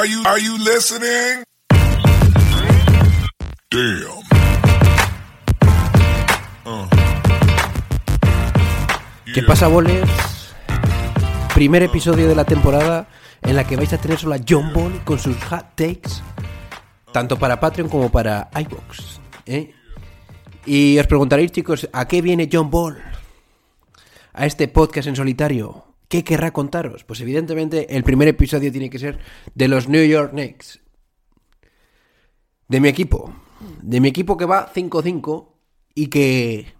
[0.00, 0.08] Are
[0.40, 1.44] you, listening?
[3.70, 4.22] Damn.
[9.34, 10.54] ¿Qué pasa, bolers?
[11.52, 13.08] Primer episodio de la temporada
[13.42, 16.22] en la que vais a tener solo a John Ball con sus hot takes,
[17.12, 19.20] tanto para Patreon como para iBox.
[19.44, 19.74] ¿eh?
[20.64, 23.02] Y os preguntaréis, chicos, ¿a qué viene John Ball?
[24.32, 25.89] A este podcast en solitario.
[26.10, 27.04] ¿Qué querrá contaros?
[27.04, 29.20] Pues evidentemente el primer episodio tiene que ser
[29.54, 30.80] de los New York Knicks.
[32.66, 33.32] De mi equipo.
[33.80, 35.52] De mi equipo que va 5-5
[35.94, 36.74] y que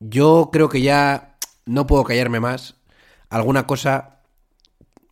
[0.00, 2.74] yo creo que ya no puedo callarme más.
[3.28, 4.22] Alguna cosa,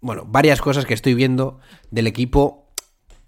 [0.01, 1.61] bueno, varias cosas que estoy viendo
[1.93, 2.73] del equipo.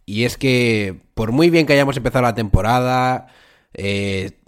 [0.06, 3.28] Y es que, por muy bien que hayamos empezado la temporada,
[3.74, 4.40] eh,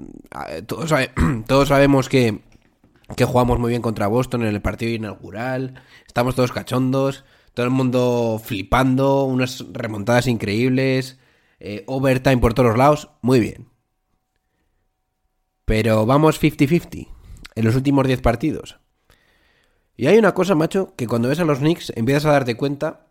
[0.67, 0.93] todos,
[1.47, 2.43] todos sabemos que,
[3.17, 5.83] que jugamos muy bien contra Boston en el partido inaugural.
[6.07, 7.25] Estamos todos cachondos,
[7.55, 11.19] todo el mundo flipando, unas remontadas increíbles,
[11.61, 13.11] eh, overtime por todos lados.
[13.21, 13.69] Muy bien.
[15.65, 17.09] Pero vamos 50-50
[17.55, 18.79] en los últimos 10 partidos.
[19.97, 23.07] Y hay una cosa, macho, que cuando ves a los Knicks empiezas a darte cuenta,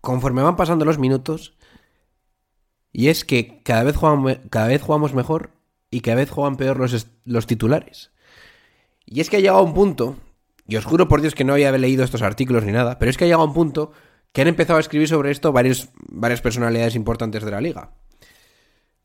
[0.00, 1.56] conforme van pasando los minutos,
[2.92, 3.96] y es que cada vez,
[4.50, 5.50] cada vez jugamos mejor
[5.94, 8.10] y cada vez juegan peor los, los titulares.
[9.06, 10.16] Y es que ha llegado un punto,
[10.66, 13.16] y os juro por Dios que no había leído estos artículos ni nada, pero es
[13.16, 13.92] que ha llegado un punto
[14.32, 17.92] que han empezado a escribir sobre esto varios, varias personalidades importantes de la liga.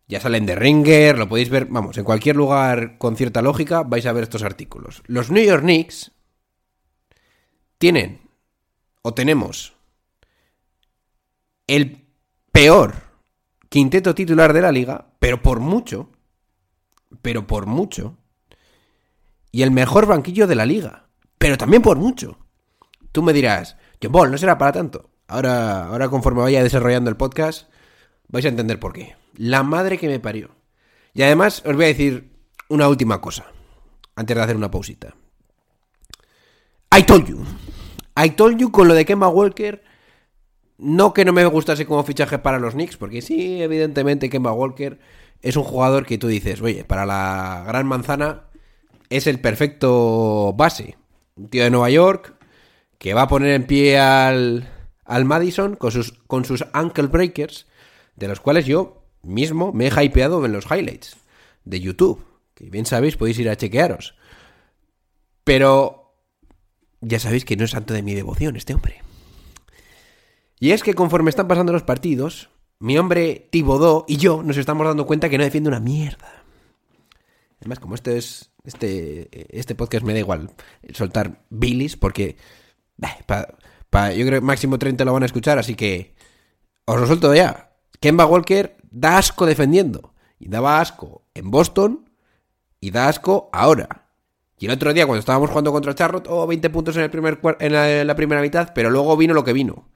[0.08, 4.08] Ya salen de Ringer, lo podéis ver, vamos, en cualquier lugar con cierta lógica vais
[4.08, 5.04] a ver estos artículos.
[5.06, 6.12] Los New York Knicks
[7.78, 8.22] tienen,
[9.04, 9.76] o tenemos,
[11.68, 12.08] el
[12.52, 12.96] peor
[13.70, 16.10] quinteto titular de la liga, pero por mucho,
[17.22, 18.18] pero por mucho,
[19.52, 22.38] y el mejor banquillo de la liga, pero también por mucho.
[23.12, 25.10] Tú me dirás, John Ball, no será para tanto.
[25.28, 27.70] Ahora, ahora conforme vaya desarrollando el podcast,
[28.28, 29.16] vais a entender por qué.
[29.36, 30.52] La madre que me parió.
[31.14, 32.32] Y además os voy a decir
[32.68, 33.46] una última cosa,
[34.16, 35.16] antes de hacer una pausita.
[36.96, 37.44] I told you.
[38.16, 39.84] I told you con lo de Kemba Walker.
[40.78, 45.00] No que no me gustase como fichaje para los Knicks, porque sí, evidentemente Kemba Walker
[45.42, 48.44] es un jugador que tú dices, oye, para la gran manzana
[49.10, 50.98] es el perfecto base.
[51.36, 52.36] Un tío de Nueva York
[52.98, 54.70] que va a poner en pie al,
[55.06, 57.66] al Madison con sus, con sus ankle breakers,
[58.16, 61.18] de los cuales yo mismo me he hypeado en los highlights
[61.64, 62.26] de YouTube.
[62.54, 64.16] Que bien sabéis, podéis ir a chequearos.
[65.46, 66.14] Pero
[67.00, 69.02] ya sabéis que no es santo de mi devoción este hombre.
[70.60, 74.86] Y es que conforme están pasando los partidos, mi hombre Tibodó y yo nos estamos
[74.88, 76.44] dando cuenta que no defiende una mierda.
[77.60, 78.52] Además, como este es.
[78.64, 80.52] Este, este podcast me da igual
[80.94, 82.38] soltar bilis porque.
[83.26, 86.14] pa- yo creo que máximo 30 lo van a escuchar, así que.
[86.86, 87.72] Os lo suelto ya.
[88.00, 90.14] Kemba Walker da asco defendiendo.
[90.40, 92.10] Y daba asco en Boston
[92.80, 94.08] y da asco ahora.
[94.58, 97.40] Y el otro día, cuando estábamos jugando contra Charlotte, oh, 20 puntos en, el primer,
[97.60, 99.90] en la primera mitad, pero luego vino lo que vino.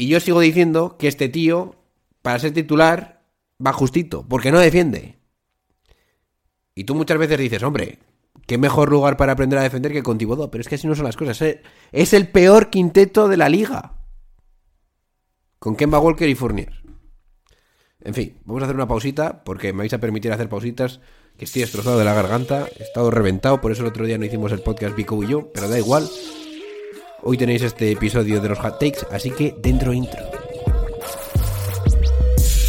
[0.00, 1.76] Y yo sigo diciendo que este tío,
[2.22, 3.22] para ser titular,
[3.64, 5.18] va justito, porque no defiende.
[6.74, 7.98] Y tú muchas veces dices, hombre,
[8.46, 10.94] qué mejor lugar para aprender a defender que con Tibodó, pero es que así no
[10.94, 11.42] son las cosas.
[11.92, 13.98] Es- el peor quinteto de la liga.
[15.58, 16.72] Con Kemba Walker y Fournier.
[18.00, 21.00] En fin, vamos a hacer una pausita, porque me vais a permitir hacer pausitas,
[21.36, 24.24] que estoy destrozado de la garganta, he estado reventado, por eso el otro día no
[24.24, 26.08] hicimos el podcast Vico y yo, pero da igual.
[27.22, 30.20] Hoy tenéis este episodio de los hot takes, así que dentro intro.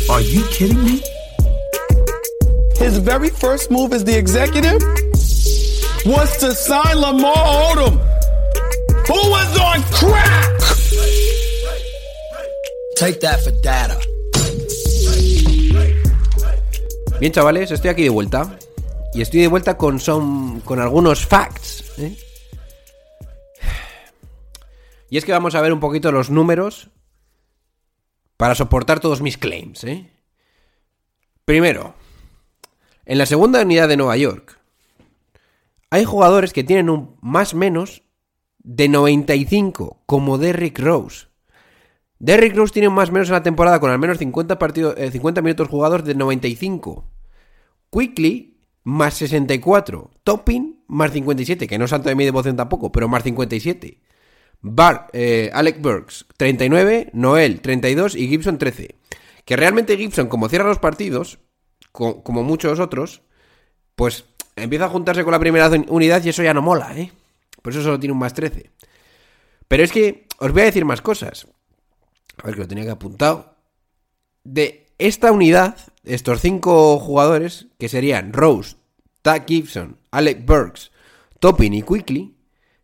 [0.10, 1.02] Are you kidding me?
[2.76, 4.82] His very first move as the executive
[6.06, 7.98] was to sign Lamar Odom,
[9.08, 10.60] who was on crack.
[12.98, 13.98] Take that for data.
[17.22, 18.58] Bien, chavales, estoy aquí de vuelta.
[19.14, 21.84] Y estoy de vuelta con, son, con algunos facts.
[22.00, 22.16] ¿eh?
[25.12, 26.90] Y es que vamos a ver un poquito los números
[28.38, 29.84] para soportar todos mis claims.
[29.84, 30.10] ¿eh?
[31.44, 31.96] Primero,
[33.06, 34.58] en la segunda unidad de Nueva York
[35.90, 38.04] hay jugadores que tienen un más menos
[38.60, 41.28] de 95, como Derrick Rose.
[42.20, 45.12] Derrick Rose tiene más o menos en la temporada con al menos 50, partidos, eh,
[45.12, 47.04] 50 minutos jugados de 95.
[47.92, 50.10] Quickly más 64.
[50.24, 54.01] Topping más 57, que no es santo de mi devoción tampoco, pero más 57.
[54.62, 58.96] Bar, eh, Alec Burks 39, Noel 32 y Gibson 13.
[59.46, 61.40] Que realmente Gibson, como cierra los partidos,
[61.92, 63.22] co- como muchos otros,
[63.96, 64.26] pues
[64.56, 67.12] empieza a juntarse con la primera unidad y eso ya no mola, ¿eh?
[67.62, 68.72] Por eso solo tiene un más 13.
[69.68, 71.48] Pero es que os voy a decir más cosas.
[72.38, 73.56] A ver, que lo tenía que apuntado.
[74.44, 78.76] De esta unidad, estos cinco jugadores, que serían Rose,
[79.22, 80.92] Tag Gibson, Alec Burks,
[81.40, 82.36] Toppin y Quickly,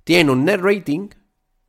[0.04, 1.10] tienen un net rating,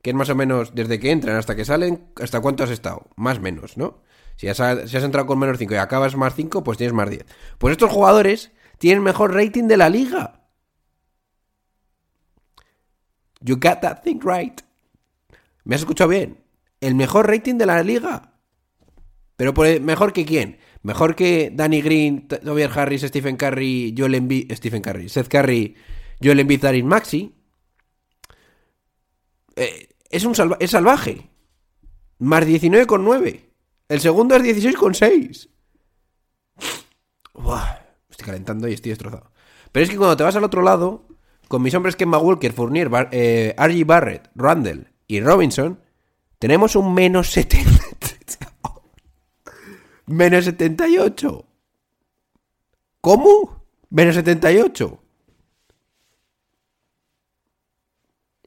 [0.01, 3.07] que es más o menos desde que entran hasta que salen, hasta cuánto has estado.
[3.15, 4.01] Más o menos, ¿no?
[4.35, 7.25] Si has, entrado con menos 5 y acabas más 5, pues tienes más 10.
[7.57, 10.47] Pues estos jugadores tienen mejor rating de la liga.
[13.41, 14.61] You got that thing right.
[15.65, 16.43] ¿Me has escuchado bien?
[16.79, 18.33] El mejor rating de la liga.
[19.35, 20.59] Pero por- mejor que quién?
[20.83, 25.75] Mejor que Danny Green, Tobias Harris, Stephen Curry, Joel Embiid, Stephen Curry, Seth Curry,
[26.23, 27.35] Joel Embiid, Darin Maxi.
[29.59, 31.29] Eh, es un salva- es salvaje.
[32.19, 33.49] Más 19,9.
[33.87, 35.49] El segundo es 16,6.
[37.33, 37.65] Buah,
[38.07, 39.31] me estoy calentando y estoy destrozado.
[39.71, 41.07] Pero es que cuando te vas al otro lado,
[41.47, 43.85] con mis hombres Kemba Walker, Fournier, Bar- eh, R.G.
[43.85, 45.79] Barrett, Randall y Robinson,
[46.37, 47.69] tenemos un menos 70.
[50.05, 51.45] menos 78.
[53.01, 53.63] ¿Cómo?
[53.89, 55.01] Menos 78.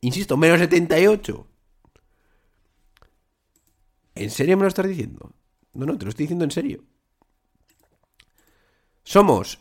[0.02, 1.46] Insisto, menos 78.
[4.14, 5.32] ¿En serio me lo estás diciendo?
[5.72, 6.84] No, no, te lo estoy diciendo en serio.
[9.04, 9.58] Somos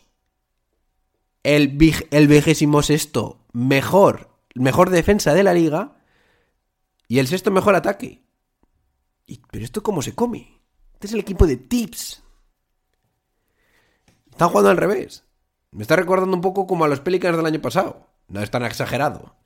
[1.42, 1.78] el,
[2.10, 5.96] el vigésimo sexto mejor, mejor defensa de la liga
[7.08, 8.22] y el sexto mejor ataque.
[9.26, 10.60] Y- ¿Pero esto cómo se come?
[10.94, 12.22] Este es el equipo de Tips.
[14.30, 15.24] Están jugando al revés.
[15.70, 18.08] Me está recordando un poco como a los Pelicans del año pasado.
[18.28, 19.36] No es tan exagerado.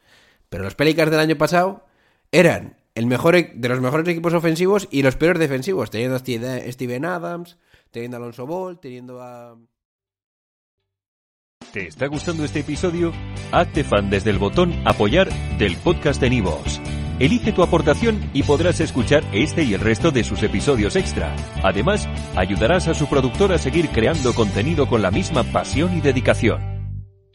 [0.48, 1.84] Pero los Pelicans del año pasado
[2.32, 5.90] eran el mejor e- de los mejores equipos ofensivos y los peores defensivos.
[5.90, 7.58] Teniendo a Steve- Steven Adams,
[7.90, 9.56] teniendo a Alonso Ball, teniendo a...
[11.72, 13.12] ¿Te está gustando este episodio?
[13.52, 15.28] Hazte fan desde el botón Apoyar
[15.58, 16.80] del podcast de Nivos.
[17.18, 21.34] Elige tu aportación y podrás escuchar este y el resto de sus episodios extra.
[21.62, 22.06] Además,
[22.36, 26.75] ayudarás a su productor a seguir creando contenido con la misma pasión y dedicación.